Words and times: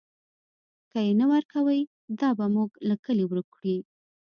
که 0.91 0.99
یې 1.05 1.11
نه 1.19 1.25
ورکوئ، 1.33 1.81
دا 2.19 2.29
به 2.37 2.45
موږ 2.55 2.69
له 2.87 2.95
کلي 3.05 3.25
ورک 3.27 3.47
کړي. 3.55 3.77